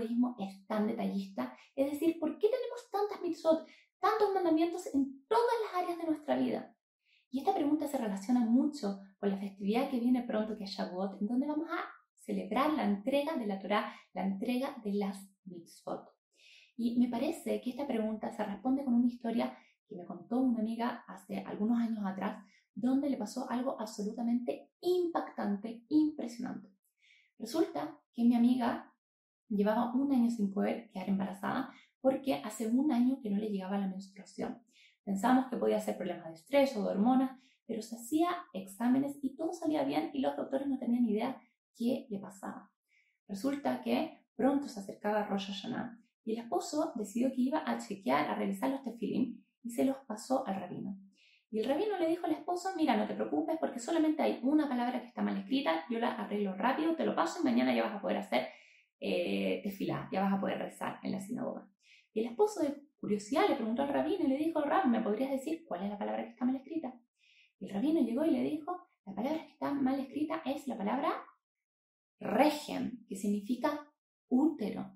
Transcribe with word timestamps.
es 0.00 0.66
tan 0.66 0.86
detallista? 0.86 1.56
Es 1.74 1.90
decir, 1.92 2.18
¿por 2.18 2.38
qué 2.38 2.48
tenemos 2.48 2.90
tantas 2.90 3.20
mitzvot, 3.22 3.66
tantos 3.98 4.34
mandamientos 4.34 4.86
en 4.94 5.24
todas 5.26 5.44
las 5.64 5.82
áreas 5.82 5.98
de 5.98 6.06
nuestra 6.06 6.36
vida? 6.36 6.74
Y 7.30 7.40
esta 7.40 7.54
pregunta 7.54 7.86
se 7.86 7.98
relaciona 7.98 8.40
mucho 8.40 9.00
con 9.18 9.30
la 9.30 9.36
festividad 9.36 9.90
que 9.90 10.00
viene 10.00 10.22
pronto, 10.22 10.56
que 10.56 10.64
es 10.64 10.70
Shavuot, 10.70 11.20
en 11.20 11.26
donde 11.26 11.46
vamos 11.46 11.68
a 11.70 11.84
celebrar 12.14 12.72
la 12.72 12.84
entrega 12.84 13.36
de 13.36 13.46
la 13.46 13.58
Torah, 13.58 13.92
la 14.14 14.24
entrega 14.24 14.76
de 14.82 14.94
las 14.94 15.28
mitzvot. 15.44 16.08
Y 16.76 16.98
me 16.98 17.08
parece 17.08 17.60
que 17.60 17.70
esta 17.70 17.86
pregunta 17.86 18.30
se 18.30 18.44
responde 18.44 18.84
con 18.84 18.94
una 18.94 19.08
historia 19.08 19.56
que 19.88 19.96
me 19.96 20.04
contó 20.04 20.38
una 20.38 20.60
amiga 20.60 21.04
hace 21.08 21.40
algunos 21.40 21.78
años 21.78 22.04
atrás, 22.06 22.44
donde 22.74 23.10
le 23.10 23.16
pasó 23.16 23.50
algo 23.50 23.80
absolutamente 23.80 24.70
impactante, 24.80 25.84
impresionante. 25.88 26.70
Resulta 27.38 27.98
que 28.12 28.24
mi 28.24 28.36
amiga 28.36 28.92
llevaba 29.48 29.92
un 29.94 30.12
año 30.12 30.30
sin 30.30 30.52
poder 30.52 30.90
quedar 30.90 31.08
embarazada 31.08 31.72
porque 32.00 32.34
hace 32.34 32.68
un 32.68 32.92
año 32.92 33.20
que 33.22 33.30
no 33.30 33.38
le 33.38 33.48
llegaba 33.48 33.78
la 33.78 33.88
menstruación. 33.88 34.62
Pensamos 35.04 35.46
que 35.46 35.56
podía 35.56 35.80
ser 35.80 35.96
problemas 35.96 36.28
de 36.28 36.34
estrés 36.34 36.76
o 36.76 36.84
de 36.84 36.90
hormonas, 36.90 37.38
pero 37.66 37.82
se 37.82 37.96
hacía 37.96 38.28
exámenes 38.52 39.18
y 39.22 39.36
todo 39.36 39.52
salía 39.52 39.84
bien 39.84 40.10
y 40.12 40.20
los 40.20 40.36
doctores 40.36 40.68
no 40.68 40.78
tenían 40.78 41.08
idea 41.08 41.40
qué 41.76 42.06
le 42.10 42.18
pasaba. 42.18 42.70
Resulta 43.26 43.82
que 43.82 44.24
pronto 44.36 44.68
se 44.68 44.80
acercaba 44.80 45.24
Rosh 45.26 45.48
Hashanah 45.48 45.98
y 46.24 46.32
el 46.32 46.38
esposo 46.40 46.92
decidió 46.94 47.30
que 47.32 47.42
iba 47.42 47.62
a 47.66 47.78
chequear, 47.78 48.28
a 48.28 48.34
revisar 48.34 48.70
los 48.70 48.82
tefilim 48.82 49.42
y 49.62 49.70
se 49.70 49.84
los 49.84 49.96
pasó 50.06 50.46
al 50.46 50.56
rabino. 50.56 50.96
Y 51.50 51.60
el 51.60 51.68
rabino 51.68 51.98
le 51.98 52.08
dijo 52.08 52.26
al 52.26 52.32
esposo, 52.32 52.68
mira, 52.76 52.96
no 52.96 53.06
te 53.06 53.14
preocupes 53.14 53.56
porque 53.58 53.80
solamente 53.80 54.22
hay 54.22 54.40
una 54.42 54.68
palabra 54.68 55.00
que 55.00 55.06
está 55.06 55.22
mal 55.22 55.36
escrita, 55.38 55.84
yo 55.88 55.98
la 55.98 56.12
arreglo 56.12 56.54
rápido, 56.54 56.94
te 56.94 57.06
lo 57.06 57.14
paso 57.14 57.40
y 57.40 57.44
mañana 57.44 57.74
ya 57.74 57.84
vas 57.84 57.94
a 57.94 58.00
poder 58.02 58.18
hacer 58.18 58.48
eh, 59.00 59.60
tefilá, 59.62 60.08
ya 60.12 60.22
vas 60.22 60.34
a 60.34 60.40
poder 60.40 60.58
rezar 60.58 60.98
en 61.02 61.12
la 61.12 61.20
sinagoga. 61.20 61.68
Y 62.12 62.20
el 62.20 62.26
esposo 62.26 62.62
de 62.62 62.74
curiosidad 62.98 63.48
le 63.48 63.56
preguntó 63.56 63.82
al 63.82 63.88
rabino 63.88 64.24
y 64.24 64.28
le 64.28 64.36
dijo, 64.36 64.60
Rab, 64.60 64.86
¿me 64.86 65.00
podrías 65.00 65.30
decir 65.30 65.64
cuál 65.66 65.84
es 65.84 65.90
la 65.90 65.98
palabra 65.98 66.24
que 66.24 66.30
está 66.30 66.44
mal 66.44 66.56
escrita? 66.56 66.92
Y 67.60 67.66
el 67.66 67.74
rabino 67.74 68.00
llegó 68.00 68.24
y 68.24 68.30
le 68.30 68.42
dijo, 68.42 68.88
la 69.06 69.14
palabra 69.14 69.44
que 69.44 69.52
está 69.52 69.72
mal 69.72 69.98
escrita 70.00 70.42
es 70.44 70.66
la 70.66 70.76
palabra 70.76 71.12
regen, 72.20 73.04
que 73.08 73.16
significa 73.16 73.88
útero. 74.28 74.92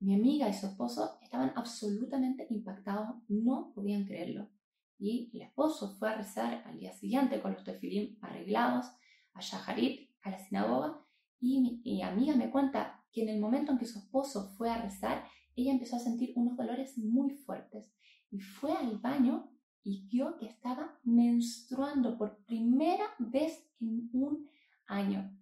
Mi 0.00 0.14
amiga 0.14 0.48
y 0.48 0.54
su 0.54 0.66
esposo 0.66 1.18
estaban 1.22 1.52
absolutamente 1.56 2.46
impactados, 2.50 3.16
no 3.28 3.72
podían 3.74 4.04
creerlo. 4.04 4.50
Y 4.98 5.30
el 5.34 5.42
esposo 5.42 5.96
fue 5.96 6.10
a 6.10 6.16
rezar 6.16 6.62
al 6.66 6.78
día 6.78 6.92
siguiente 6.92 7.40
con 7.40 7.52
los 7.52 7.64
tefilim 7.64 8.18
arreglados 8.22 8.86
a 9.34 9.40
Shaharit, 9.40 10.10
a 10.22 10.30
la 10.30 10.38
sinagoga, 10.38 11.05
y 11.40 11.80
mi, 11.84 12.02
amiga 12.02 12.34
me 12.34 12.50
cuenta 12.50 13.04
que 13.12 13.22
en 13.22 13.28
el 13.28 13.40
momento 13.40 13.72
en 13.72 13.78
que 13.78 13.86
su 13.86 13.98
esposo 13.98 14.50
fue 14.56 14.70
a 14.70 14.80
rezar, 14.80 15.24
ella 15.54 15.72
empezó 15.72 15.96
a 15.96 16.00
sentir 16.00 16.32
unos 16.36 16.56
dolores 16.56 16.98
muy 16.98 17.30
fuertes 17.30 17.92
y 18.30 18.40
fue 18.40 18.72
al 18.72 18.98
baño 18.98 19.50
y 19.82 20.06
vio 20.08 20.36
que 20.36 20.46
estaba 20.46 20.98
menstruando 21.04 22.18
por 22.18 22.44
primera 22.44 23.04
vez 23.18 23.70
en 23.80 24.10
un 24.12 24.48
año. 24.86 25.32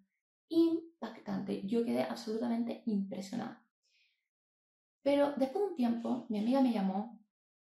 Impactante. 0.49 1.67
Yo 1.67 1.85
quedé 1.85 2.03
absolutamente 2.03 2.83
impresionada. 2.87 3.65
Pero 5.03 5.33
después 5.37 5.65
de 5.65 5.71
un 5.71 5.77
tiempo, 5.77 6.27
mi 6.29 6.39
amiga 6.39 6.61
me 6.61 6.73
llamó 6.73 7.21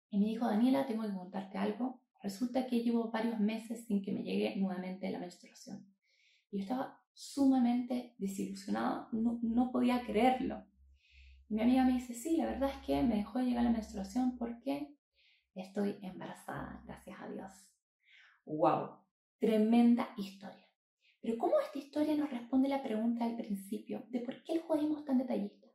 y 0.09 0.19
me 0.19 0.25
dijo, 0.25 0.45
Daniela, 0.45 0.85
tengo 0.85 1.03
que 1.03 1.13
contarte 1.13 1.57
algo. 1.57 2.01
Resulta 2.21 2.67
que 2.67 2.83
llevo 2.83 3.09
varios 3.11 3.39
meses 3.39 3.85
sin 3.85 4.01
que 4.01 4.11
me 4.11 4.23
llegue 4.23 4.55
nuevamente 4.57 5.09
la 5.09 5.19
menstruación. 5.19 5.87
Y 6.51 6.57
yo 6.57 6.63
estaba 6.63 7.00
sumamente 7.13 8.15
desilusionada, 8.17 9.09
no, 9.11 9.39
no 9.41 9.71
podía 9.71 10.03
creerlo. 10.05 10.65
Mi 11.49 11.61
amiga 11.61 11.83
me 11.83 11.93
dice, 11.93 12.13
sí, 12.13 12.37
la 12.37 12.45
verdad 12.45 12.69
es 12.69 12.85
que 12.85 13.03
me 13.03 13.17
dejó 13.17 13.39
de 13.39 13.45
llegar 13.45 13.63
la 13.63 13.71
menstruación 13.71 14.37
porque 14.37 14.95
estoy 15.53 15.97
embarazada, 16.01 16.81
gracias 16.85 17.21
a 17.21 17.27
Dios. 17.27 17.51
¡Wow! 18.45 18.99
Tremenda 19.39 20.09
historia. 20.17 20.65
Pero 21.21 21.37
¿cómo 21.37 21.59
esta 21.59 21.77
historia 21.77 22.15
nos 22.15 22.31
responde 22.31 22.69
la 22.69 22.81
pregunta 22.81 23.25
al 23.25 23.35
principio 23.35 24.05
de 24.09 24.21
por 24.21 24.43
qué 24.43 24.53
el 24.53 24.61
judaísmo 24.61 24.97
es 24.97 25.05
tan 25.05 25.17
detallista? 25.17 25.67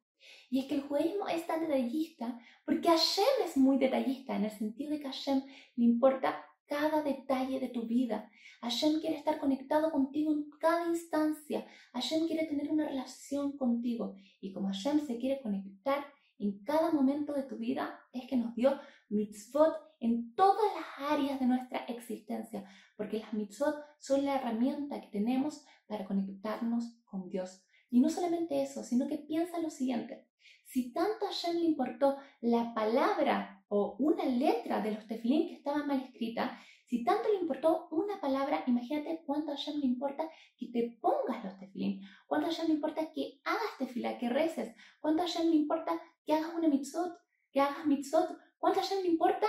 Y 0.51 0.61
es 0.61 0.67
que 0.67 0.77
el 0.77 0.83
judaísmo 0.83 1.29
es 1.29 1.47
tan 1.47 1.61
detallista 1.61 2.39
porque 2.65 2.89
Hashem 2.89 3.25
es 3.45 3.57
muy 3.57 3.79
detallista, 3.79 4.35
en 4.35 4.45
el 4.45 4.51
sentido 4.51 4.91
de 4.91 5.01
que 5.01 5.07
Hashem 5.07 5.43
le 5.77 5.85
importa 5.85 6.46
cada 6.67 7.03
detalle 7.03 7.61
de 7.61 7.69
tu 7.69 7.87
vida. 7.87 8.31
Hashem 8.61 9.01
quiere 9.01 9.17
estar 9.17 9.39
conectado 9.39 9.91
contigo 9.91 10.33
en 10.33 10.51
cada 10.59 10.89
instancia. 10.89 11.67
Hashem 11.93 12.27
quiere 12.27 12.47
tener 12.47 12.71
una 12.71 12.89
relación 12.89 13.57
contigo. 13.57 14.15
Y 14.41 14.53
como 14.53 14.69
Hashem 14.69 15.01
se 15.07 15.19
quiere 15.19 15.41
conectar 15.41 16.05
en 16.39 16.63
cada 16.65 16.91
momento 16.91 17.33
de 17.33 17.45
tu 17.45 17.57
vida, 17.57 17.99
es 18.13 18.27
que 18.29 18.37
nos 18.37 18.55
dio 18.55 18.79
mitzvot 19.09 19.75
en 20.01 20.35
todas 20.35 20.67
las 20.75 21.11
áreas 21.11 21.41
de 21.41 21.47
nuestra 21.47 21.79
existencia. 21.87 22.65
Porque 22.97 23.19
las 23.19 23.33
mitzvot 23.33 23.77
son 23.99 24.25
la 24.25 24.37
herramienta 24.37 25.01
que 25.01 25.09
tenemos 25.09 25.65
para 25.87 26.05
conectarnos 26.05 26.99
con 27.05 27.29
Dios. 27.29 27.63
Y 27.91 28.01
no 28.01 28.11
solamente 28.11 28.63
eso, 28.63 28.83
sino 28.83 29.07
que 29.07 29.19
piensa 29.19 29.59
lo 29.59 29.71
siguiente. 29.71 30.26
Si 30.67 30.93
tanto 30.93 31.25
a 31.25 31.29
Hashem 31.29 31.57
le 31.57 31.65
importó 31.65 32.17
la 32.41 32.75
palabra 32.75 33.65
o 33.69 33.97
una 34.01 34.25
letra 34.25 34.81
de 34.81 34.93
los 34.93 35.07
tefilín 35.07 35.49
que 35.49 35.55
estaba 35.55 35.87
mal 35.87 36.03
escrita, 36.03 36.61
si 36.85 37.05
tanto 37.05 37.29
le 37.33 37.41
importó 37.41 37.89
una 37.91 38.21
palabra, 38.21 38.65
imagínate 38.67 39.23
cuánto 39.25 39.53
a 39.53 39.57
Hashem 39.57 39.79
le 39.81 39.87
importa 39.87 40.29
que 40.57 40.69
te 40.69 40.99
pongas 41.01 41.45
los 41.45 41.59
tefilín, 41.59 42.03
cuánto 42.27 42.49
a 42.49 42.51
Hashem 42.51 42.67
le 42.67 42.75
importa 42.75 43.13
que 43.13 43.41
hagas 43.45 43.79
tefila, 43.79 44.19
que 44.19 44.29
reces, 44.29 44.75
cuánto 45.01 45.23
a 45.23 45.27
Hashem 45.27 45.49
le 45.51 45.57
importa 45.57 46.01
que 46.25 46.35
hagas 46.35 46.53
una 46.55 46.69
mitzvot, 46.69 47.17
que 47.53 47.61
hagas 47.61 47.87
mitzvot, 47.87 48.37
cuánto 48.59 48.81
a 48.81 48.83
Hashem 48.83 49.03
le 49.03 49.09
importa 49.09 49.47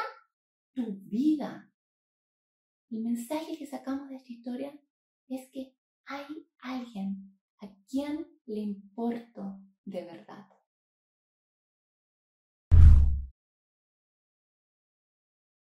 tu 0.74 1.00
vida. 1.02 1.72
El 2.92 3.02
mensaje 3.04 3.58
que 3.58 3.66
sacamos 3.66 4.08
de 4.10 4.16
esta 4.16 4.32
historia 4.32 4.80
es 5.28 5.50
que 5.52 5.76
hay 6.06 6.48
alguien 6.60 7.38
a 7.60 7.68
quien 7.90 8.28
le 8.46 8.60
importo 8.60 9.60